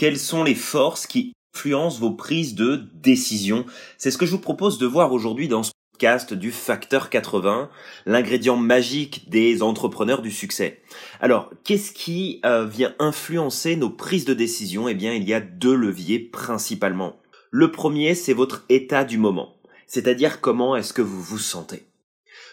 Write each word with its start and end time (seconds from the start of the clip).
Quelles 0.00 0.18
sont 0.18 0.44
les 0.44 0.54
forces 0.54 1.06
qui 1.06 1.34
influencent 1.54 2.00
vos 2.00 2.12
prises 2.12 2.54
de 2.54 2.86
décision 2.94 3.66
C'est 3.98 4.10
ce 4.10 4.16
que 4.16 4.24
je 4.24 4.30
vous 4.30 4.38
propose 4.38 4.78
de 4.78 4.86
voir 4.86 5.12
aujourd'hui 5.12 5.46
dans 5.46 5.62
ce 5.62 5.72
podcast 5.92 6.32
du 6.32 6.52
facteur 6.52 7.10
80, 7.10 7.68
l'ingrédient 8.06 8.56
magique 8.56 9.28
des 9.28 9.62
entrepreneurs 9.62 10.22
du 10.22 10.30
succès. 10.30 10.80
Alors, 11.20 11.50
qu'est-ce 11.64 11.92
qui 11.92 12.40
euh, 12.46 12.64
vient 12.64 12.94
influencer 12.98 13.76
nos 13.76 13.90
prises 13.90 14.24
de 14.24 14.32
décision? 14.32 14.88
Eh 14.88 14.94
bien, 14.94 15.12
il 15.12 15.28
y 15.28 15.34
a 15.34 15.40
deux 15.42 15.74
leviers 15.74 16.18
principalement. 16.18 17.20
Le 17.50 17.70
premier, 17.70 18.14
c'est 18.14 18.32
votre 18.32 18.64
état 18.70 19.04
du 19.04 19.18
moment, 19.18 19.56
c'est-à-dire 19.86 20.40
comment 20.40 20.76
est-ce 20.76 20.94
que 20.94 21.02
vous 21.02 21.20
vous 21.20 21.36
sentez. 21.36 21.84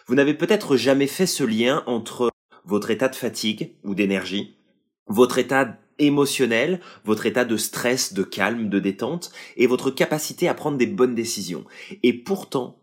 Vous 0.08 0.16
n'avez 0.16 0.34
peut-être 0.34 0.76
jamais 0.76 1.08
fait 1.08 1.26
ce 1.26 1.46
lien 1.46 1.82
entre 1.86 2.30
votre 2.66 2.92
état 2.92 3.08
de 3.08 3.16
fatigue 3.16 3.72
ou 3.86 3.96
d'énergie, 3.96 4.58
votre 5.08 5.38
état 5.38 5.78
émotionnel, 6.00 6.80
votre 7.06 7.26
état 7.26 7.46
de 7.46 7.58
stress, 7.58 8.14
de 8.14 8.24
calme, 8.24 8.70
de 8.70 8.80
détente, 8.80 9.32
et 9.56 9.68
votre 9.68 9.92
capacité 9.92 10.48
à 10.48 10.54
prendre 10.54 10.78
des 10.78 10.88
bonnes 10.88 11.16
décisions. 11.16 11.66
Et 12.04 12.14
pourtant, 12.14 12.80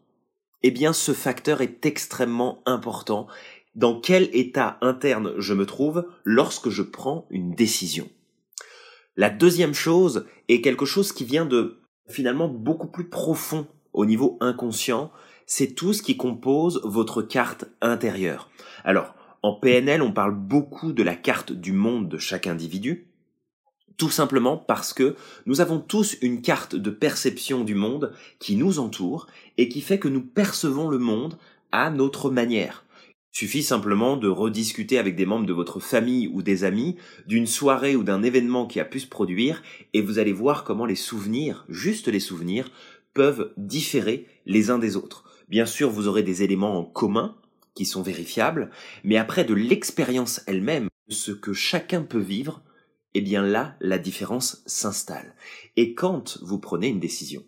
eh 0.62 0.70
bien, 0.70 0.92
ce 0.92 1.12
facteur 1.12 1.60
est 1.60 1.84
extrêmement 1.86 2.62
important. 2.66 3.26
Dans 3.74 4.00
quel 4.00 4.30
état 4.32 4.78
interne 4.80 5.34
je 5.38 5.54
me 5.54 5.66
trouve 5.66 6.06
lorsque 6.24 6.70
je 6.70 6.82
prends 6.82 7.26
une 7.30 7.54
décision? 7.54 8.08
La 9.16 9.30
deuxième 9.30 9.74
chose 9.74 10.26
est 10.48 10.60
quelque 10.60 10.86
chose 10.86 11.12
qui 11.12 11.24
vient 11.24 11.46
de 11.46 11.80
finalement 12.08 12.48
beaucoup 12.48 12.88
plus 12.88 13.08
profond 13.08 13.66
au 13.92 14.06
niveau 14.06 14.36
inconscient, 14.40 15.10
c'est 15.46 15.74
tout 15.74 15.92
ce 15.92 16.02
qui 16.02 16.16
compose 16.16 16.80
votre 16.84 17.22
carte 17.22 17.66
intérieure. 17.80 18.50
Alors, 18.84 19.14
en 19.44 19.52
PNL, 19.52 20.00
on 20.00 20.10
parle 20.10 20.34
beaucoup 20.34 20.94
de 20.94 21.02
la 21.02 21.14
carte 21.14 21.52
du 21.52 21.74
monde 21.74 22.08
de 22.08 22.16
chaque 22.16 22.46
individu, 22.46 23.08
tout 23.98 24.08
simplement 24.08 24.56
parce 24.56 24.94
que 24.94 25.16
nous 25.44 25.60
avons 25.60 25.80
tous 25.80 26.16
une 26.22 26.40
carte 26.40 26.74
de 26.74 26.88
perception 26.88 27.62
du 27.62 27.74
monde 27.74 28.14
qui 28.38 28.56
nous 28.56 28.78
entoure 28.78 29.26
et 29.58 29.68
qui 29.68 29.82
fait 29.82 29.98
que 29.98 30.08
nous 30.08 30.22
percevons 30.22 30.88
le 30.88 30.96
monde 30.96 31.36
à 31.72 31.90
notre 31.90 32.30
manière. 32.30 32.86
Suffit 33.32 33.62
simplement 33.62 34.16
de 34.16 34.28
rediscuter 34.28 34.96
avec 34.96 35.14
des 35.14 35.26
membres 35.26 35.44
de 35.44 35.52
votre 35.52 35.78
famille 35.78 36.26
ou 36.28 36.40
des 36.40 36.64
amis 36.64 36.96
d'une 37.26 37.46
soirée 37.46 37.96
ou 37.96 38.02
d'un 38.02 38.22
événement 38.22 38.64
qui 38.66 38.80
a 38.80 38.86
pu 38.86 38.98
se 38.98 39.06
produire 39.06 39.62
et 39.92 40.00
vous 40.00 40.18
allez 40.18 40.32
voir 40.32 40.64
comment 40.64 40.86
les 40.86 40.94
souvenirs, 40.94 41.66
juste 41.68 42.08
les 42.08 42.18
souvenirs, 42.18 42.70
peuvent 43.12 43.52
différer 43.58 44.26
les 44.46 44.70
uns 44.70 44.78
des 44.78 44.96
autres. 44.96 45.24
Bien 45.50 45.66
sûr, 45.66 45.90
vous 45.90 46.08
aurez 46.08 46.22
des 46.22 46.42
éléments 46.42 46.78
en 46.78 46.84
commun, 46.84 47.36
qui 47.74 47.86
sont 47.86 48.02
vérifiables, 48.02 48.70
mais 49.02 49.16
après 49.16 49.44
de 49.44 49.54
l'expérience 49.54 50.42
elle-même, 50.46 50.88
ce 51.08 51.32
que 51.32 51.52
chacun 51.52 52.02
peut 52.02 52.18
vivre, 52.18 52.62
eh 53.14 53.20
bien 53.20 53.42
là, 53.42 53.76
la 53.80 53.98
différence 53.98 54.62
s'installe. 54.66 55.34
Et 55.76 55.94
quand 55.94 56.38
vous 56.42 56.58
prenez 56.58 56.88
une 56.88 57.00
décision, 57.00 57.44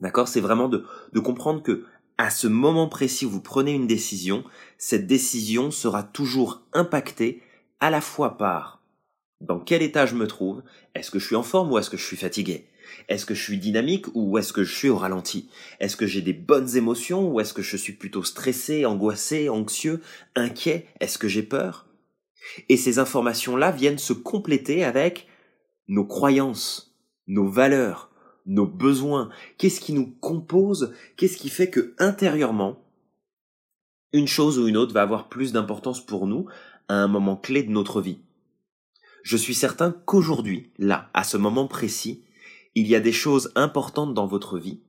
d'accord, 0.00 0.28
c'est 0.28 0.40
vraiment 0.40 0.68
de, 0.68 0.84
de 1.12 1.20
comprendre 1.20 1.62
que 1.62 1.84
à 2.18 2.30
ce 2.30 2.46
moment 2.46 2.88
précis 2.88 3.26
où 3.26 3.30
vous 3.30 3.40
prenez 3.40 3.72
une 3.72 3.86
décision, 3.86 4.44
cette 4.78 5.06
décision 5.06 5.70
sera 5.70 6.02
toujours 6.02 6.62
impactée 6.72 7.42
à 7.80 7.90
la 7.90 8.00
fois 8.00 8.36
par 8.36 8.82
dans 9.40 9.58
quel 9.58 9.82
état 9.82 10.06
je 10.06 10.14
me 10.14 10.26
trouve, 10.26 10.62
est-ce 10.94 11.10
que 11.10 11.18
je 11.18 11.26
suis 11.26 11.36
en 11.36 11.42
forme 11.42 11.72
ou 11.72 11.78
est-ce 11.78 11.90
que 11.90 11.96
je 11.96 12.04
suis 12.04 12.16
fatigué? 12.16 12.68
Est-ce 13.08 13.26
que 13.26 13.34
je 13.34 13.42
suis 13.42 13.58
dynamique 13.58 14.06
ou 14.14 14.38
est-ce 14.38 14.52
que 14.52 14.64
je 14.64 14.74
suis 14.74 14.88
au 14.88 14.96
ralenti? 14.96 15.48
Est-ce 15.80 15.96
que 15.96 16.06
j'ai 16.06 16.22
des 16.22 16.32
bonnes 16.32 16.76
émotions 16.76 17.30
ou 17.30 17.40
est-ce 17.40 17.54
que 17.54 17.62
je 17.62 17.76
suis 17.76 17.92
plutôt 17.92 18.22
stressé, 18.22 18.86
angoissé, 18.86 19.48
anxieux, 19.48 20.00
inquiet? 20.34 20.86
Est-ce 21.00 21.18
que 21.18 21.28
j'ai 21.28 21.42
peur? 21.42 21.86
Et 22.68 22.76
ces 22.76 22.98
informations-là 22.98 23.70
viennent 23.70 23.98
se 23.98 24.12
compléter 24.12 24.84
avec 24.84 25.26
nos 25.88 26.04
croyances, 26.04 26.96
nos 27.26 27.48
valeurs, 27.48 28.10
nos 28.46 28.66
besoins. 28.66 29.30
Qu'est-ce 29.58 29.80
qui 29.80 29.92
nous 29.92 30.06
compose? 30.20 30.94
Qu'est-ce 31.16 31.36
qui 31.36 31.48
fait 31.48 31.70
que 31.70 31.94
intérieurement, 31.98 32.78
une 34.12 34.28
chose 34.28 34.58
ou 34.58 34.68
une 34.68 34.76
autre 34.76 34.92
va 34.92 35.02
avoir 35.02 35.28
plus 35.28 35.52
d'importance 35.52 36.04
pour 36.04 36.26
nous 36.26 36.46
à 36.88 36.94
un 36.94 37.08
moment 37.08 37.36
clé 37.36 37.62
de 37.62 37.70
notre 37.70 38.00
vie? 38.00 38.18
Je 39.22 39.36
suis 39.36 39.54
certain 39.54 39.92
qu'aujourd'hui, 40.04 40.72
là, 40.78 41.08
à 41.14 41.22
ce 41.22 41.36
moment 41.36 41.68
précis, 41.68 42.24
il 42.74 42.86
y 42.86 42.94
a 42.94 43.00
des 43.00 43.12
choses 43.12 43.52
importantes 43.54 44.14
dans 44.14 44.26
votre 44.26 44.58
vie 44.58 44.80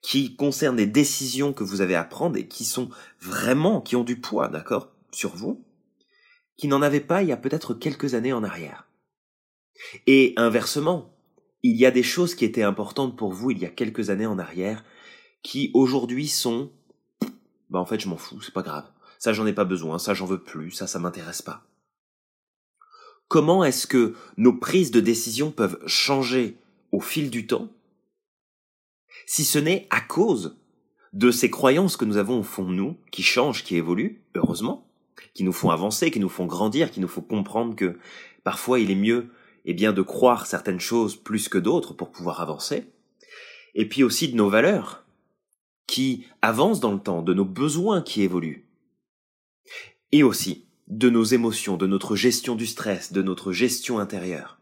qui 0.00 0.36
concernent 0.36 0.76
des 0.76 0.86
décisions 0.86 1.52
que 1.52 1.64
vous 1.64 1.80
avez 1.80 1.96
à 1.96 2.04
prendre 2.04 2.36
et 2.36 2.46
qui 2.46 2.64
sont 2.64 2.88
vraiment, 3.20 3.80
qui 3.80 3.96
ont 3.96 4.04
du 4.04 4.20
poids, 4.20 4.48
d'accord, 4.48 4.90
sur 5.10 5.34
vous, 5.34 5.64
qui 6.56 6.68
n'en 6.68 6.82
avaient 6.82 7.00
pas 7.00 7.22
il 7.22 7.28
y 7.28 7.32
a 7.32 7.36
peut-être 7.36 7.74
quelques 7.74 8.14
années 8.14 8.32
en 8.32 8.44
arrière. 8.44 8.88
Et 10.06 10.34
inversement, 10.36 11.14
il 11.62 11.76
y 11.76 11.86
a 11.86 11.90
des 11.90 12.02
choses 12.02 12.34
qui 12.34 12.44
étaient 12.44 12.62
importantes 12.62 13.16
pour 13.16 13.32
vous 13.32 13.50
il 13.50 13.58
y 13.58 13.66
a 13.66 13.70
quelques 13.70 14.10
années 14.10 14.26
en 14.26 14.38
arrière, 14.38 14.84
qui 15.42 15.70
aujourd'hui 15.74 16.28
sont, 16.28 16.70
bah 17.70 17.78
en 17.78 17.86
fait 17.86 18.00
je 18.00 18.08
m'en 18.08 18.16
fous, 18.16 18.40
c'est 18.40 18.54
pas 18.54 18.62
grave. 18.62 18.90
Ça 19.18 19.32
j'en 19.32 19.46
ai 19.46 19.52
pas 19.52 19.64
besoin, 19.64 19.98
ça 19.98 20.14
j'en 20.14 20.26
veux 20.26 20.42
plus, 20.42 20.70
ça 20.70 20.86
ça 20.86 20.98
m'intéresse 20.98 21.42
pas. 21.42 21.64
Comment 23.28 23.64
est-ce 23.64 23.86
que 23.86 24.14
nos 24.36 24.54
prises 24.54 24.90
de 24.90 25.00
décision 25.00 25.50
peuvent 25.50 25.78
changer 25.86 26.56
au 26.92 27.00
fil 27.00 27.30
du 27.30 27.46
temps, 27.46 27.68
si 29.26 29.44
ce 29.44 29.58
n'est 29.58 29.86
à 29.90 30.00
cause 30.00 30.56
de 31.12 31.30
ces 31.30 31.50
croyances 31.50 31.96
que 31.96 32.04
nous 32.04 32.16
avons 32.16 32.40
au 32.40 32.42
fond 32.42 32.64
de 32.64 32.74
nous, 32.74 32.96
qui 33.10 33.22
changent, 33.22 33.64
qui 33.64 33.76
évoluent, 33.76 34.22
heureusement, 34.34 34.86
qui 35.34 35.44
nous 35.44 35.52
font 35.52 35.70
avancer, 35.70 36.10
qui 36.10 36.20
nous 36.20 36.28
font 36.28 36.46
grandir, 36.46 36.90
qui 36.90 37.00
nous 37.00 37.08
font 37.08 37.22
comprendre 37.22 37.74
que 37.74 37.98
parfois 38.44 38.78
il 38.78 38.90
est 38.90 38.96
mieux 38.96 39.30
eh 39.64 39.74
bien, 39.74 39.92
de 39.92 40.02
croire 40.02 40.46
certaines 40.46 40.80
choses 40.80 41.16
plus 41.16 41.48
que 41.48 41.58
d'autres 41.58 41.92
pour 41.92 42.10
pouvoir 42.10 42.40
avancer, 42.40 42.86
et 43.74 43.86
puis 43.86 44.02
aussi 44.02 44.28
de 44.28 44.36
nos 44.36 44.48
valeurs, 44.48 45.04
qui 45.86 46.26
avancent 46.42 46.80
dans 46.80 46.92
le 46.92 47.00
temps, 47.00 47.22
de 47.22 47.34
nos 47.34 47.44
besoins 47.44 48.00
qui 48.00 48.22
évoluent, 48.22 48.66
et 50.12 50.22
aussi 50.22 50.66
de 50.86 51.10
nos 51.10 51.24
émotions, 51.24 51.76
de 51.76 51.86
notre 51.86 52.16
gestion 52.16 52.54
du 52.54 52.66
stress, 52.66 53.12
de 53.12 53.22
notre 53.22 53.52
gestion 53.52 53.98
intérieure. 53.98 54.57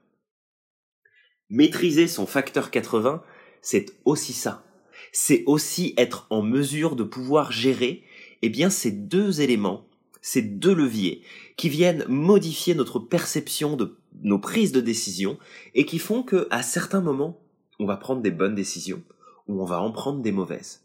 Maîtriser 1.48 2.08
son 2.08 2.26
facteur 2.26 2.70
80, 2.70 3.22
c'est 3.62 3.86
aussi 4.04 4.32
ça. 4.32 4.64
C'est 5.12 5.44
aussi 5.46 5.94
être 5.96 6.26
en 6.30 6.42
mesure 6.42 6.96
de 6.96 7.04
pouvoir 7.04 7.52
gérer, 7.52 8.02
eh 8.42 8.48
bien, 8.48 8.68
ces 8.68 8.90
deux 8.90 9.40
éléments, 9.40 9.86
ces 10.20 10.42
deux 10.42 10.74
leviers, 10.74 11.22
qui 11.56 11.68
viennent 11.68 12.04
modifier 12.08 12.74
notre 12.74 12.98
perception 12.98 13.76
de 13.76 13.96
nos 14.22 14.38
prises 14.38 14.72
de 14.72 14.80
décision 14.80 15.38
et 15.74 15.86
qui 15.86 15.98
font 15.98 16.22
que, 16.22 16.48
à 16.50 16.62
certains 16.62 17.00
moments, 17.00 17.40
on 17.78 17.86
va 17.86 17.96
prendre 17.96 18.22
des 18.22 18.30
bonnes 18.30 18.54
décisions 18.54 19.02
ou 19.46 19.62
on 19.62 19.64
va 19.64 19.80
en 19.80 19.92
prendre 19.92 20.22
des 20.22 20.32
mauvaises. 20.32 20.84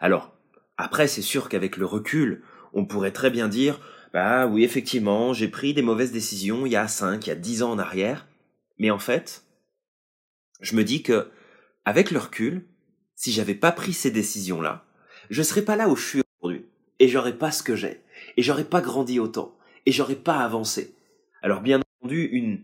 Alors, 0.00 0.34
après, 0.76 1.06
c'est 1.06 1.22
sûr 1.22 1.48
qu'avec 1.48 1.76
le 1.76 1.86
recul, 1.86 2.42
on 2.72 2.84
pourrait 2.84 3.12
très 3.12 3.30
bien 3.30 3.48
dire, 3.48 3.80
bah 4.12 4.46
oui, 4.46 4.64
effectivement, 4.64 5.32
j'ai 5.32 5.48
pris 5.48 5.72
des 5.72 5.82
mauvaises 5.82 6.12
décisions 6.12 6.66
il 6.66 6.72
y 6.72 6.76
a 6.76 6.88
5, 6.88 7.26
il 7.26 7.30
y 7.30 7.32
a 7.32 7.36
10 7.36 7.62
ans 7.62 7.70
en 7.72 7.78
arrière, 7.78 8.26
mais 8.78 8.90
en 8.90 8.98
fait, 8.98 9.44
je 10.60 10.76
me 10.76 10.84
dis 10.84 11.02
que, 11.02 11.30
avec 11.84 12.10
le 12.10 12.18
recul, 12.18 12.66
si 13.14 13.32
j'avais 13.32 13.54
pas 13.54 13.72
pris 13.72 13.92
ces 13.92 14.10
décisions-là, 14.10 14.84
je 15.30 15.42
serais 15.42 15.62
pas 15.62 15.76
là 15.76 15.88
où 15.88 15.96
je 15.96 16.06
suis 16.06 16.22
aujourd'hui. 16.40 16.66
Et 16.98 17.08
j'aurais 17.08 17.36
pas 17.36 17.50
ce 17.50 17.62
que 17.62 17.76
j'ai. 17.76 18.02
Et 18.36 18.42
j'aurais 18.42 18.64
pas 18.64 18.80
grandi 18.80 19.18
autant. 19.18 19.56
Et 19.86 19.92
j'aurais 19.92 20.14
pas 20.14 20.38
avancé. 20.38 20.94
Alors, 21.42 21.60
bien 21.60 21.80
entendu, 22.00 22.24
une, 22.32 22.62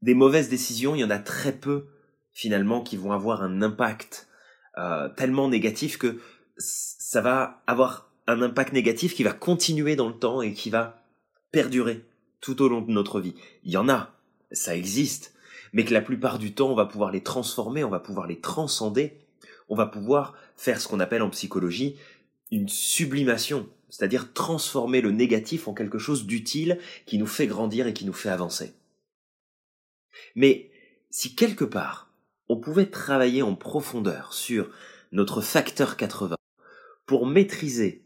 des 0.00 0.14
mauvaises 0.14 0.48
décisions, 0.48 0.94
il 0.94 1.00
y 1.00 1.04
en 1.04 1.10
a 1.10 1.18
très 1.18 1.52
peu, 1.52 1.86
finalement, 2.32 2.82
qui 2.82 2.96
vont 2.96 3.12
avoir 3.12 3.42
un 3.42 3.62
impact, 3.62 4.28
euh, 4.78 5.08
tellement 5.10 5.48
négatif 5.48 5.98
que 5.98 6.20
ça 6.56 7.20
va 7.20 7.62
avoir 7.66 8.10
un 8.26 8.42
impact 8.42 8.72
négatif 8.72 9.14
qui 9.14 9.22
va 9.22 9.32
continuer 9.32 9.96
dans 9.96 10.08
le 10.08 10.18
temps 10.18 10.42
et 10.42 10.52
qui 10.52 10.70
va 10.70 11.04
perdurer 11.50 12.04
tout 12.40 12.62
au 12.62 12.68
long 12.68 12.80
de 12.80 12.90
notre 12.90 13.20
vie. 13.20 13.34
Il 13.64 13.72
y 13.72 13.76
en 13.76 13.88
a. 13.88 14.14
Ça 14.50 14.76
existe 14.76 15.34
mais 15.72 15.84
que 15.84 15.94
la 15.94 16.02
plupart 16.02 16.38
du 16.38 16.54
temps, 16.54 16.70
on 16.70 16.74
va 16.74 16.86
pouvoir 16.86 17.10
les 17.10 17.22
transformer, 17.22 17.84
on 17.84 17.90
va 17.90 18.00
pouvoir 18.00 18.26
les 18.26 18.40
transcender, 18.40 19.18
on 19.68 19.74
va 19.74 19.86
pouvoir 19.86 20.34
faire 20.56 20.80
ce 20.80 20.88
qu'on 20.88 21.00
appelle 21.00 21.22
en 21.22 21.30
psychologie 21.30 21.96
une 22.50 22.68
sublimation, 22.68 23.66
c'est-à-dire 23.88 24.32
transformer 24.34 25.00
le 25.00 25.10
négatif 25.10 25.68
en 25.68 25.74
quelque 25.74 25.98
chose 25.98 26.26
d'utile 26.26 26.78
qui 27.06 27.18
nous 27.18 27.26
fait 27.26 27.46
grandir 27.46 27.86
et 27.86 27.94
qui 27.94 28.04
nous 28.04 28.12
fait 28.12 28.28
avancer. 28.28 28.74
Mais 30.36 30.70
si 31.10 31.34
quelque 31.34 31.64
part, 31.64 32.12
on 32.48 32.58
pouvait 32.58 32.90
travailler 32.90 33.42
en 33.42 33.54
profondeur 33.54 34.34
sur 34.34 34.70
notre 35.12 35.40
facteur 35.40 35.96
80 35.96 36.36
pour 37.06 37.26
maîtriser 37.26 38.04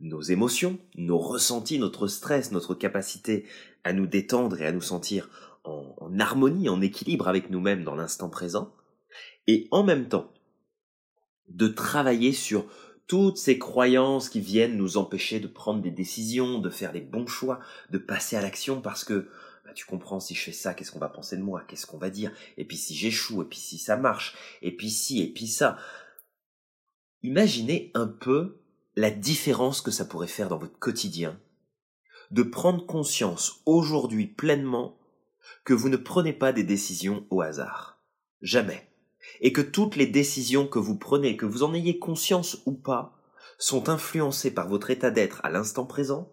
nos 0.00 0.22
émotions, 0.22 0.78
nos 0.96 1.18
ressentis, 1.18 1.78
notre 1.78 2.06
stress, 2.06 2.50
notre 2.52 2.74
capacité 2.74 3.44
à 3.84 3.92
nous 3.92 4.06
détendre 4.06 4.60
et 4.60 4.66
à 4.66 4.72
nous 4.72 4.80
sentir 4.80 5.28
en, 5.64 6.18
harmonie, 6.18 6.68
en 6.68 6.80
équilibre 6.80 7.28
avec 7.28 7.50
nous-mêmes 7.50 7.84
dans 7.84 7.94
l'instant 7.94 8.28
présent, 8.28 8.72
et 9.46 9.68
en 9.70 9.82
même 9.82 10.08
temps 10.08 10.32
de 11.48 11.68
travailler 11.68 12.32
sur 12.32 12.66
toutes 13.06 13.36
ces 13.36 13.58
croyances 13.58 14.28
qui 14.28 14.40
viennent 14.40 14.76
nous 14.76 14.96
empêcher 14.96 15.40
de 15.40 15.46
prendre 15.46 15.82
des 15.82 15.90
décisions, 15.90 16.58
de 16.58 16.70
faire 16.70 16.92
les 16.92 17.02
bons 17.02 17.26
choix, 17.26 17.60
de 17.90 17.98
passer 17.98 18.36
à 18.36 18.40
l'action 18.40 18.80
parce 18.80 19.04
que 19.04 19.28
bah, 19.64 19.72
tu 19.74 19.84
comprends, 19.84 20.20
si 20.20 20.34
je 20.34 20.42
fais 20.42 20.52
ça, 20.52 20.72
qu'est-ce 20.72 20.90
qu'on 20.90 20.98
va 20.98 21.08
penser 21.08 21.36
de 21.36 21.42
moi, 21.42 21.62
qu'est-ce 21.68 21.86
qu'on 21.86 21.98
va 21.98 22.10
dire, 22.10 22.32
et 22.56 22.64
puis 22.64 22.76
si 22.76 22.94
j'échoue, 22.94 23.42
et 23.42 23.46
puis 23.46 23.58
si 23.58 23.78
ça 23.78 23.96
marche, 23.96 24.34
et 24.62 24.74
puis 24.74 24.90
si, 24.90 25.22
et 25.22 25.32
puis 25.32 25.46
ça. 25.46 25.78
Imaginez 27.22 27.90
un 27.94 28.06
peu 28.06 28.58
la 28.96 29.10
différence 29.10 29.80
que 29.80 29.90
ça 29.90 30.04
pourrait 30.04 30.26
faire 30.26 30.48
dans 30.48 30.58
votre 30.58 30.78
quotidien 30.78 31.38
de 32.30 32.42
prendre 32.42 32.84
conscience 32.84 33.62
aujourd'hui 33.66 34.26
pleinement 34.26 34.96
que 35.64 35.74
vous 35.74 35.88
ne 35.88 35.96
prenez 35.96 36.32
pas 36.32 36.52
des 36.52 36.64
décisions 36.64 37.26
au 37.30 37.40
hasard. 37.40 37.98
Jamais. 38.42 38.88
Et 39.40 39.52
que 39.52 39.60
toutes 39.60 39.96
les 39.96 40.06
décisions 40.06 40.66
que 40.66 40.78
vous 40.78 40.96
prenez, 40.96 41.36
que 41.36 41.46
vous 41.46 41.62
en 41.62 41.74
ayez 41.74 41.98
conscience 41.98 42.58
ou 42.66 42.72
pas, 42.72 43.16
sont 43.58 43.88
influencées 43.88 44.52
par 44.52 44.68
votre 44.68 44.90
état 44.90 45.10
d'être 45.10 45.40
à 45.44 45.50
l'instant 45.50 45.86
présent 45.86 46.32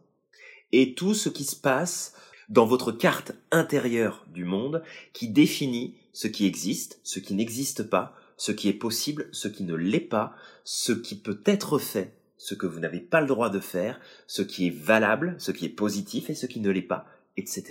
et 0.71 0.93
tout 0.93 1.13
ce 1.13 1.29
qui 1.29 1.43
se 1.43 1.55
passe 1.55 2.13
dans 2.49 2.65
votre 2.65 2.91
carte 2.91 3.33
intérieure 3.51 4.25
du 4.29 4.43
monde 4.43 4.83
qui 5.13 5.29
définit 5.29 5.95
ce 6.13 6.27
qui 6.27 6.45
existe, 6.45 6.99
ce 7.03 7.19
qui 7.19 7.33
n'existe 7.33 7.83
pas, 7.83 8.15
ce 8.37 8.51
qui 8.51 8.67
est 8.69 8.73
possible, 8.73 9.29
ce 9.31 9.47
qui 9.47 9.63
ne 9.63 9.75
l'est 9.75 9.99
pas, 9.99 10.35
ce 10.63 10.91
qui 10.91 11.15
peut 11.15 11.41
être 11.45 11.77
fait, 11.77 12.17
ce 12.37 12.55
que 12.55 12.65
vous 12.65 12.79
n'avez 12.79 12.99
pas 12.99 13.21
le 13.21 13.27
droit 13.27 13.49
de 13.49 13.59
faire, 13.59 13.99
ce 14.27 14.41
qui 14.41 14.67
est 14.67 14.75
valable, 14.75 15.35
ce 15.37 15.51
qui 15.51 15.65
est 15.65 15.69
positif 15.69 16.29
et 16.29 16.35
ce 16.35 16.45
qui 16.45 16.59
ne 16.59 16.71
l'est 16.71 16.81
pas, 16.81 17.05
etc., 17.37 17.63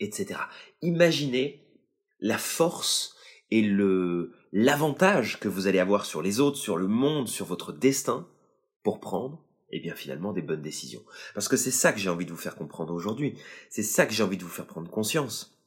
etc. 0.00 0.40
Imaginez 0.82 1.64
la 2.20 2.38
force 2.38 3.16
et 3.50 3.62
le 3.62 4.32
l'avantage 4.52 5.38
que 5.38 5.48
vous 5.48 5.66
allez 5.66 5.78
avoir 5.78 6.06
sur 6.06 6.22
les 6.22 6.40
autres, 6.40 6.56
sur 6.56 6.76
le 6.76 6.88
monde, 6.88 7.28
sur 7.28 7.46
votre 7.46 7.72
destin 7.72 8.28
pour 8.82 9.00
prendre 9.00 9.46
eh 9.70 9.80
bien 9.80 9.94
finalement 9.94 10.32
des 10.32 10.42
bonnes 10.42 10.62
décisions. 10.62 11.04
Parce 11.34 11.48
que 11.48 11.56
c'est 11.56 11.70
ça 11.70 11.92
que 11.92 11.98
j'ai 11.98 12.08
envie 12.08 12.24
de 12.24 12.30
vous 12.30 12.36
faire 12.36 12.56
comprendre 12.56 12.94
aujourd'hui. 12.94 13.36
C'est 13.68 13.82
ça 13.82 14.06
que 14.06 14.12
j'ai 14.12 14.22
envie 14.22 14.36
de 14.36 14.44
vous 14.44 14.48
faire 14.48 14.66
prendre 14.66 14.90
conscience. 14.90 15.60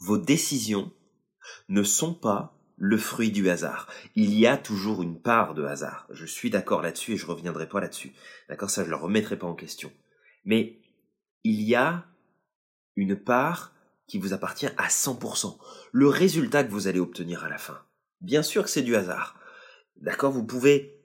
Vos 0.00 0.18
décisions 0.18 0.92
ne 1.68 1.82
sont 1.82 2.14
pas 2.14 2.58
le 2.76 2.96
fruit 2.96 3.30
du 3.30 3.48
hasard. 3.50 3.88
Il 4.14 4.34
y 4.34 4.46
a 4.46 4.56
toujours 4.56 5.02
une 5.02 5.20
part 5.20 5.54
de 5.54 5.64
hasard. 5.64 6.06
Je 6.10 6.26
suis 6.26 6.50
d'accord 6.50 6.82
là-dessus 6.82 7.12
et 7.12 7.16
je 7.16 7.26
reviendrai 7.26 7.68
pas 7.68 7.80
là-dessus. 7.80 8.12
D'accord, 8.48 8.70
ça 8.70 8.84
je 8.84 8.90
le 8.90 8.96
remettrai 8.96 9.38
pas 9.38 9.46
en 9.46 9.54
question. 9.54 9.92
Mais 10.44 10.78
il 11.42 11.62
y 11.62 11.74
a 11.74 12.06
une 12.96 13.16
part 13.16 13.72
qui 14.06 14.18
vous 14.18 14.32
appartient 14.32 14.68
à 14.76 14.88
100%. 14.88 15.56
Le 15.92 16.08
résultat 16.08 16.64
que 16.64 16.70
vous 16.70 16.88
allez 16.88 17.00
obtenir 17.00 17.44
à 17.44 17.48
la 17.48 17.58
fin. 17.58 17.80
Bien 18.20 18.42
sûr 18.42 18.64
que 18.64 18.70
c'est 18.70 18.82
du 18.82 18.96
hasard. 18.96 19.38
D'accord, 19.96 20.32
vous 20.32 20.44
pouvez 20.44 21.00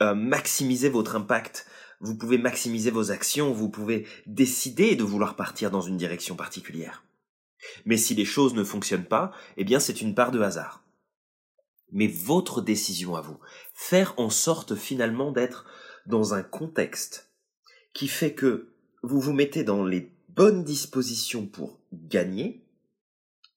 euh, 0.00 0.14
maximiser 0.14 0.88
votre 0.88 1.16
impact. 1.16 1.66
Vous 2.00 2.16
pouvez 2.16 2.38
maximiser 2.38 2.90
vos 2.90 3.10
actions, 3.10 3.52
vous 3.52 3.70
pouvez 3.70 4.06
décider 4.26 4.96
de 4.96 5.04
vouloir 5.04 5.36
partir 5.36 5.70
dans 5.70 5.80
une 5.80 5.96
direction 5.96 6.36
particulière. 6.36 7.04
Mais 7.84 7.96
si 7.96 8.14
les 8.14 8.24
choses 8.24 8.54
ne 8.54 8.64
fonctionnent 8.64 9.06
pas, 9.06 9.32
eh 9.56 9.64
bien 9.64 9.80
c'est 9.80 10.00
une 10.00 10.14
part 10.14 10.30
de 10.30 10.40
hasard 10.40 10.82
mais 11.92 12.06
votre 12.06 12.60
décision 12.60 13.14
à 13.16 13.20
vous. 13.20 13.38
Faire 13.72 14.14
en 14.18 14.30
sorte 14.30 14.74
finalement 14.74 15.32
d'être 15.32 15.66
dans 16.06 16.34
un 16.34 16.42
contexte 16.42 17.30
qui 17.94 18.08
fait 18.08 18.34
que 18.34 18.68
vous 19.02 19.20
vous 19.20 19.32
mettez 19.32 19.64
dans 19.64 19.84
les 19.84 20.12
bonnes 20.36 20.64
dispositions 20.64 21.46
pour 21.46 21.80
gagner. 21.92 22.62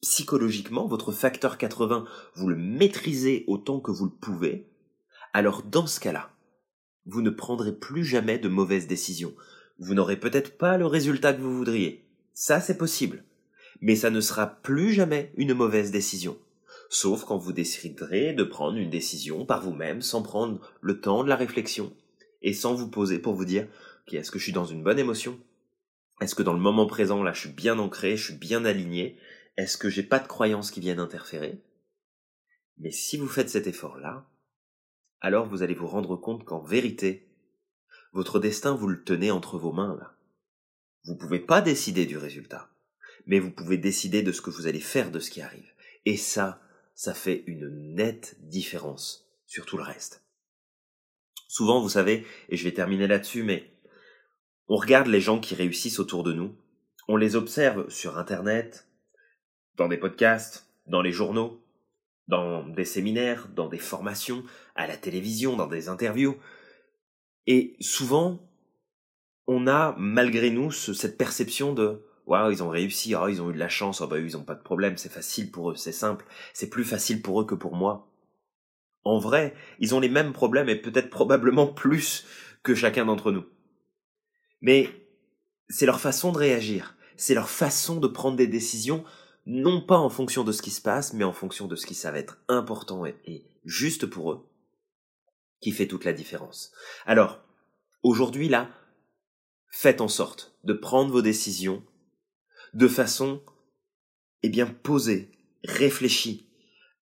Psychologiquement, 0.02 0.88
votre 0.88 1.12
facteur 1.12 1.58
80, 1.58 2.06
vous 2.36 2.48
le 2.48 2.56
maîtrisez 2.56 3.44
autant 3.48 3.81
que 3.81 3.92
vous 3.92 4.06
le 4.06 4.12
pouvez. 4.12 4.70
Alors 5.34 5.64
dans 5.64 5.88
ce 5.88 6.00
cas-là, 6.00 6.31
vous 7.06 7.22
ne 7.22 7.30
prendrez 7.30 7.74
plus 7.74 8.06
jamais 8.06 8.40
de 8.40 8.48
mauvaises 8.48 8.88
décisions. 8.88 9.36
Vous 9.78 9.94
n'aurez 9.94 10.18
peut-être 10.18 10.58
pas 10.58 10.78
le 10.78 10.86
résultat 10.86 11.34
que 11.34 11.42
vous 11.42 11.56
voudriez. 11.56 12.06
Ça, 12.34 12.62
c'est 12.62 12.78
possible. 12.78 13.26
Mais 13.81 13.96
ça 13.96 14.10
ne 14.10 14.22
sera 14.22 14.48
plus 14.48 14.94
jamais 14.94 15.34
une 15.36 15.54
mauvaise 15.54 15.92
décision 15.92 16.38
sauf 16.92 17.24
quand 17.24 17.38
vous 17.38 17.54
déciderez 17.54 18.34
de 18.34 18.44
prendre 18.44 18.78
une 18.78 18.90
décision 18.90 19.46
par 19.46 19.62
vous-même 19.62 20.02
sans 20.02 20.24
prendre 20.24 20.60
le 20.81 21.00
temps 21.00 21.24
de 21.24 21.30
la 21.30 21.36
réflexion 21.36 21.94
et 22.42 22.54
sans 22.54 22.74
vous 22.74 22.90
poser 22.90 23.20
pour 23.20 23.36
vous 23.36 23.46
dire 23.46 23.68
est-ce 24.18 24.31
que 24.31 24.40
je 24.40 24.44
suis 24.46 24.54
dans 24.54 24.66
une 24.66 24.81
bonne 24.81 24.98
émotion? 24.98 25.38
Est-ce 26.21 26.36
que 26.36 26.44
dans 26.44 26.54
le 26.54 26.60
moment 26.60 26.86
présent 26.86 27.24
là 27.24 27.33
je 27.33 27.42
suis 27.42 27.50
bien 27.50 27.80
ancré, 27.80 28.18
je 28.18 28.25
suis 28.25 28.33
bien 28.36 28.66
aligné? 28.66 29.18
Est-ce 29.57 29.77
que 29.77 29.89
j'ai 29.89 30.04
pas 30.04 30.19
de 30.19 30.27
croyances 30.27 30.71
qui 30.71 30.80
viennent 30.80 31.00
interférer? 31.00 31.62
Mais 32.77 32.92
si 32.92 33.18
vous 33.18 33.27
faites 33.27 33.50
cet 33.50 33.68
effort-là, 33.68 34.25
alors 35.21 35.48
vous 35.48 35.63
allez 35.63 35.74
vous 35.74 35.88
rendre 35.88 36.16
compte 36.16 36.45
qu'en 36.45 36.62
vérité, 36.62 37.27
votre 38.13 38.39
destin 38.39 38.75
vous 38.75 38.88
le 38.88 39.04
tenez 39.04 39.31
entre 39.31 39.57
vos 39.57 39.71
mains 39.71 39.98
là. 40.00 40.16
Vous 41.06 41.16
pouvez 41.16 41.39
pas 41.39 41.62
décider 41.62 42.06
du 42.06 42.18
résultat, 42.18 42.69
mais 43.25 43.39
vous 43.39 43.51
pouvez 43.51 43.77
décider 43.77 44.21
de 44.21 44.31
ce 44.31 44.42
que 44.42 44.50
vous 44.50 44.68
allez 44.68 44.80
faire 44.80 45.12
de 45.12 45.19
ce 45.19 45.31
qui 45.31 45.42
arrive. 45.42 45.71
Et 46.06 46.18
ça, 46.18 46.62
ça 46.95 47.13
fait 47.13 47.44
une 47.48 47.95
nette 47.95 48.36
différence 48.42 49.30
sur 49.45 49.66
tout 49.66 49.77
le 49.77 49.83
reste. 49.83 50.24
Souvent, 51.48 51.81
vous 51.81 51.89
savez, 51.89 52.25
et 52.50 52.57
je 52.57 52.63
vais 52.63 52.74
terminer 52.74 53.07
là-dessus, 53.07 53.44
mais 53.44 53.71
on 54.69 54.75
regarde 54.75 55.07
les 55.07 55.19
gens 55.19 55.39
qui 55.39 55.56
réussissent 55.56 56.00
autour 56.00 56.24
de 56.24 56.31
nous, 56.31 56.56
on 57.07 57.18
les 57.18 57.36
observe 57.36 57.89
sur 57.89 58.19
Internet, 58.19 58.88
dans 59.75 59.88
des 59.88 59.98
podcasts, 59.98 60.69
dans 60.86 61.01
les 61.01 61.12
journaux, 61.12 61.60
dans 62.27 62.63
des 62.63 62.86
séminaires, 62.86 63.50
dans 63.56 63.68
des 63.68 63.80
formations, 63.80 64.44
à 64.75 64.86
la 64.86 64.95
télévision, 64.95 65.56
dans 65.56 65.66
des 65.66 65.89
interviews. 65.89 66.38
Et 67.48 67.75
souvent, 67.80 68.48
on 69.48 69.66
a 69.66 69.95
malgré 69.98 70.51
nous 70.51 70.71
cette 70.71 71.18
perception 71.18 71.74
de 71.74 72.06
waouh, 72.27 72.51
ils 72.51 72.62
ont 72.62 72.69
réussi, 72.69 73.16
oh, 73.16 73.27
ils 73.27 73.42
ont 73.42 73.50
eu 73.50 73.54
de 73.54 73.60
la 73.60 73.69
chance, 73.69 74.01
oh, 74.01 74.07
bah, 74.07 74.19
ils 74.19 74.38
ont 74.38 74.44
pas 74.44 74.54
de 74.54 74.62
problème, 74.62 74.98
c'est 74.98 75.12
facile 75.12 75.50
pour 75.50 75.71
eux, 75.71 75.75
c'est 75.75 75.92
simple, 75.92 76.25
c'est 76.54 76.69
plus 76.69 76.83
facile 76.83 77.24
pour 77.24 77.42
eux 77.42 77.45
que 77.45 77.56
pour 77.56 77.75
moi. 77.75 78.07
En 79.04 79.18
vrai, 79.18 79.56
ils 79.80 79.95
ont 79.95 80.00
les 80.00 80.10
mêmes 80.10 80.33
problèmes 80.33 80.69
et 80.69 80.75
peut-être 80.75 81.10
probablement 81.10 81.66
plus 81.66 82.27
que 82.62 82.75
chacun 82.75 83.06
d'entre 83.06 83.31
nous. 83.31 83.45
Mais 84.62 84.90
c'est 85.70 85.86
leur 85.86 86.00
façon 86.00 86.32
de 86.32 86.38
réagir, 86.38 86.96
c'est 87.18 87.34
leur 87.34 87.50
façon 87.50 88.00
de 88.00 88.08
prendre 88.08 88.38
des 88.38 88.48
décisions, 88.48 89.04
non 89.46 89.82
pas 89.82 89.98
en 89.98 90.10
fonction 90.10 90.44
de 90.44 90.52
ce 90.52 90.62
qui 90.62 90.72
se 90.72 90.82
passe, 90.82 91.14
mais 91.14 91.24
en 91.24 91.34
fonction 91.34 91.68
de 91.68 91.76
ce 91.76 91.86
qui 91.86 91.96
ça 91.96 92.12
va 92.12 92.20
être 92.20 92.40
important 92.48 93.06
et, 93.06 93.16
et 93.26 93.46
juste 93.66 94.06
pour 94.06 94.32
eux, 94.32 94.50
qui 95.62 95.72
fait 95.72 95.88
toute 95.88 96.06
la 96.06 96.14
différence. 96.14 96.72
Alors, 97.06 97.40
aujourd'hui 98.04 98.50
là, 98.50 98.70
faites 99.70 100.02
en 100.02 100.08
sorte 100.08 100.56
de 100.64 100.74
prendre 100.74 101.12
vos 101.12 101.22
décisions 101.22 101.84
de 102.74 102.88
façon, 102.88 103.42
eh 104.44 104.50
bien, 104.50 104.66
posée, 104.66 105.32
réfléchie, 105.64 106.50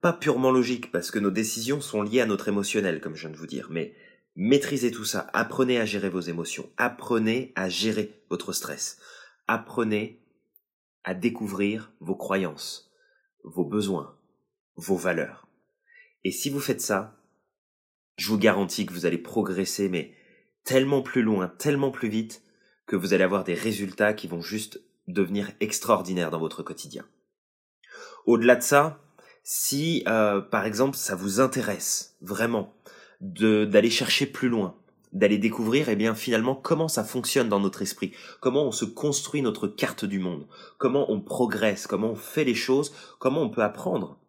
pas 0.01 0.13
purement 0.13 0.51
logique, 0.51 0.91
parce 0.91 1.11
que 1.11 1.19
nos 1.19 1.31
décisions 1.31 1.81
sont 1.81 2.01
liées 2.01 2.21
à 2.21 2.25
notre 2.25 2.47
émotionnel, 2.47 3.01
comme 3.01 3.15
je 3.15 3.21
viens 3.21 3.31
de 3.31 3.37
vous 3.37 3.47
dire, 3.47 3.67
mais 3.69 3.95
maîtrisez 4.37 4.91
tout 4.91 5.03
ça, 5.03 5.27
apprenez 5.33 5.79
à 5.79 5.85
gérer 5.85 6.09
vos 6.09 6.21
émotions, 6.21 6.69
apprenez 6.77 7.51
à 7.55 7.69
gérer 7.69 8.23
votre 8.29 8.53
stress, 8.53 8.99
apprenez 9.47 10.23
à 11.03 11.15
découvrir 11.15 11.91
vos 11.99 12.15
croyances, 12.15 12.91
vos 13.43 13.65
besoins, 13.65 14.15
vos 14.75 14.95
valeurs. 14.95 15.47
Et 16.23 16.31
si 16.31 16.51
vous 16.51 16.59
faites 16.59 16.81
ça, 16.81 17.19
je 18.17 18.29
vous 18.29 18.37
garantis 18.37 18.85
que 18.85 18.93
vous 18.93 19.05
allez 19.05 19.17
progresser, 19.17 19.89
mais 19.89 20.13
tellement 20.63 21.01
plus 21.01 21.23
loin, 21.23 21.47
tellement 21.47 21.91
plus 21.91 22.09
vite, 22.09 22.43
que 22.85 22.95
vous 22.95 23.13
allez 23.13 23.23
avoir 23.23 23.43
des 23.43 23.53
résultats 23.55 24.13
qui 24.13 24.27
vont 24.27 24.41
juste 24.41 24.81
devenir 25.07 25.51
extraordinaire 25.59 26.29
dans 26.29 26.39
votre 26.39 26.61
quotidien. 26.61 27.05
Au-delà 28.25 28.55
de 28.55 28.61
ça, 28.61 29.01
si 29.43 30.03
euh, 30.07 30.41
par 30.41 30.65
exemple 30.65 30.97
ça 30.97 31.15
vous 31.15 31.39
intéresse 31.39 32.17
vraiment 32.21 32.75
d'aller 33.21 33.89
chercher 33.89 34.25
plus 34.25 34.49
loin, 34.49 34.75
d'aller 35.13 35.37
découvrir 35.37 35.89
eh 35.89 35.95
bien 35.95 36.15
finalement 36.15 36.55
comment 36.55 36.87
ça 36.87 37.03
fonctionne 37.03 37.49
dans 37.49 37.59
notre 37.59 37.81
esprit, 37.81 38.13
comment 38.39 38.65
on 38.65 38.71
se 38.71 38.85
construit 38.85 39.41
notre 39.41 39.67
carte 39.67 40.05
du 40.05 40.19
monde, 40.19 40.47
comment 40.77 41.11
on 41.11 41.21
progresse, 41.21 41.87
comment 41.87 42.11
on 42.11 42.15
fait 42.15 42.43
les 42.43 42.55
choses, 42.55 42.93
comment 43.19 43.41
on 43.41 43.49
peut 43.49 43.63
apprendre 43.63 44.19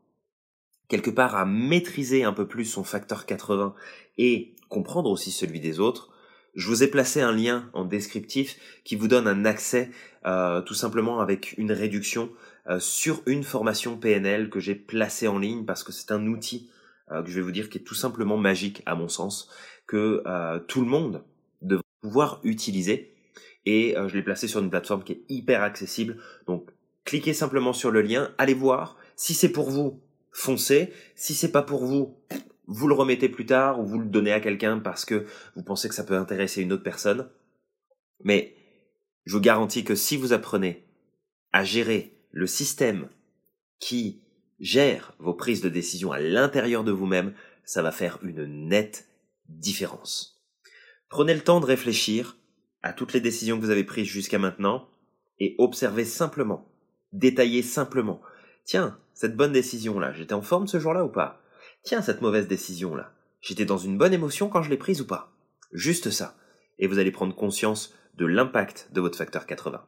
quelque 0.88 1.11
part 1.11 1.37
à 1.37 1.45
maîtriser 1.45 2.25
un 2.25 2.33
peu 2.33 2.47
plus 2.47 2.64
son 2.64 2.83
facteur 2.83 3.26
80 3.26 3.75
et 4.16 4.54
comprendre 4.68 5.11
aussi 5.11 5.30
celui 5.30 5.61
des 5.61 5.80
autres, 5.80 6.11
je 6.54 6.66
vous 6.68 6.83
ai 6.83 6.88
placé 6.88 7.21
un 7.21 7.33
lien 7.33 7.71
en 7.73 7.85
descriptif 7.85 8.57
qui 8.85 8.97
vous 8.97 9.07
donne 9.07 9.28
un 9.28 9.45
accès 9.45 9.90
euh, 10.26 10.61
tout 10.62 10.75
simplement 10.75 11.21
avec 11.21 11.57
une 11.59 11.73
réduction 11.73 12.30
euh, 12.68 12.80
sur 12.80 13.23
une 13.26 13.45
formation 13.45 13.97
PNL 13.97 14.50
que 14.50 14.59
j'ai 14.59 14.75
placée 14.75 15.28
en 15.28 15.38
ligne 15.38 15.64
parce 15.64 15.85
que 15.85 15.92
c'est 15.92 16.11
un 16.11 16.26
outil 16.26 16.68
euh, 17.11 17.23
que 17.23 17.31
je 17.31 17.35
vais 17.37 17.43
vous 17.43 17.53
dire 17.53 17.69
qui 17.69 17.79
est 17.79 17.83
tout 17.83 17.95
simplement 17.95 18.37
magique 18.37 18.83
à 18.87 18.95
mon 18.95 19.09
sens 19.09 19.50
que 19.87 20.23
tout 20.67 20.83
le 20.83 20.87
monde 20.87 21.25
devrait 21.62 21.83
pouvoir 22.03 22.41
utiliser. 22.45 23.15
Et 23.65 23.95
je 23.97 24.15
l'ai 24.15 24.23
placé 24.23 24.47
sur 24.47 24.61
une 24.61 24.69
plateforme 24.69 25.03
qui 25.03 25.12
est 25.12 25.23
hyper 25.31 25.62
accessible. 25.62 26.19
Donc 26.47 26.69
cliquez 27.07 27.33
simplement 27.33 27.73
sur 27.73 27.91
le 27.91 28.03
lien 28.03 28.35
allez 28.37 28.53
voir. 28.53 28.99
Si 29.17 29.33
c'est 29.33 29.50
pour 29.50 29.71
vous 29.71 30.03
foncez. 30.31 30.93
Si 31.17 31.33
c'est 31.33 31.53
pas 31.53 31.62
pour 31.62 31.87
vous 31.87 32.19
vous 32.69 32.87
le 32.87 32.95
remettez 32.95 33.31
plus 33.31 33.47
tard 33.47 33.81
ou 33.81 33.87
vous 33.87 33.99
le 33.99 34.05
donnez 34.05 34.33
à 34.33 34.41
quelqu'un 34.41 34.79
parce 34.79 35.07
que 35.07 35.27
vous 35.57 35.62
pensez 35.62 35.88
que 35.88 35.95
ça 35.95 36.05
peut 36.05 36.17
intéresser 36.17 36.62
une 36.62 36.73
autre 36.73 36.83
personne. 36.83 37.29
Mais 38.23 38.55
je 39.25 39.35
vous 39.35 39.41
garantis 39.41 39.85
que 39.85 39.95
si 39.95 40.17
vous 40.17 40.35
apprenez 40.35 40.87
à 41.53 41.65
gérer 41.65 42.21
le 42.31 42.47
système 42.47 43.09
qui 43.81 44.23
gère 44.61 45.15
vos 45.19 45.35
prises 45.35 45.61
de 45.61 45.69
décision 45.69 46.12
à 46.12 46.21
l'intérieur 46.21 46.85
de 46.85 46.93
vous-même, 46.93 47.35
ça 47.65 47.83
va 47.83 47.93
faire 47.93 48.19
une 48.23 48.69
nette 48.69 49.09
différence. 49.49 50.43
Prenez 51.09 51.35
le 51.35 51.41
temps 51.41 51.61
de 51.61 51.67
réfléchir 51.67 52.37
à 52.83 52.93
toutes 52.93 53.12
les 53.12 53.21
décisions 53.21 53.57
que 53.59 53.65
vous 53.65 53.71
avez 53.71 53.85
prises 53.85 54.07
jusqu'à 54.07 54.38
maintenant 54.38 54.88
et 55.38 55.55
observez 55.59 56.05
simplement, 56.05 56.71
détaillez 57.12 57.62
simplement. 57.62 58.21
Tiens, 58.65 58.99
cette 59.15 59.37
bonne 59.37 59.53
décision-là, 59.53 60.12
j'étais 60.12 60.35
en 60.35 60.43
forme 60.43 60.67
ce 60.67 60.79
jour-là 60.79 61.05
ou 61.05 61.09
pas? 61.09 61.43
Tiens, 61.83 62.03
cette 62.03 62.21
mauvaise 62.21 62.49
décision-là, 62.49 63.12
j'étais 63.41 63.65
dans 63.65 63.79
une 63.79 63.99
bonne 63.99 64.12
émotion 64.12 64.49
quand 64.49 64.62
je 64.62 64.71
l'ai 64.71 64.77
prise 64.77 65.00
ou 65.00 65.07
pas? 65.07 65.33
Juste 65.73 66.11
ça. 66.11 66.37
Et 66.79 66.87
vous 66.87 66.99
allez 66.99 67.11
prendre 67.11 67.35
conscience 67.35 67.95
de 68.15 68.27
l'impact 68.27 68.91
de 68.93 69.00
votre 69.00 69.19
facteur 69.19 69.47
80. 69.47 69.85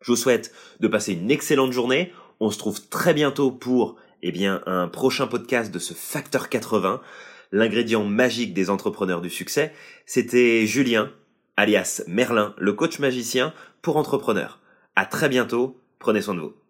Je 0.00 0.12
vous 0.12 0.16
souhaite 0.16 0.52
de 0.80 0.88
passer 0.88 1.12
une 1.12 1.30
excellente 1.30 1.72
journée. 1.72 2.12
On 2.40 2.50
se 2.50 2.58
trouve 2.58 2.86
très 2.88 3.14
bientôt 3.14 3.50
pour 3.50 3.96
eh 4.22 4.32
bien, 4.32 4.62
un 4.66 4.88
prochain 4.88 5.26
podcast 5.26 5.72
de 5.72 5.78
ce 5.78 5.94
facteur 5.94 6.48
80, 6.48 7.00
l'ingrédient 7.52 8.04
magique 8.04 8.54
des 8.54 8.70
entrepreneurs 8.70 9.20
du 9.20 9.30
succès. 9.30 9.72
C'était 10.04 10.66
Julien, 10.66 11.12
alias 11.56 12.02
Merlin, 12.06 12.54
le 12.58 12.72
coach 12.72 12.98
magicien 12.98 13.54
pour 13.82 13.96
entrepreneurs. 13.96 14.60
À 14.96 15.06
très 15.06 15.28
bientôt. 15.28 15.80
Prenez 15.98 16.22
soin 16.22 16.34
de 16.34 16.40
vous. 16.40 16.65